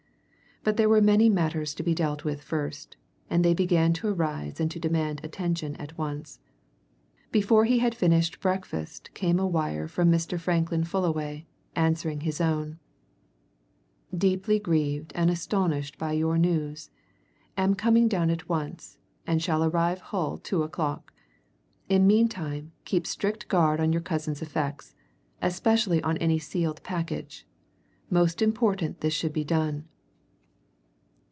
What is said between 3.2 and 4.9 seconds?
and they began to arise and to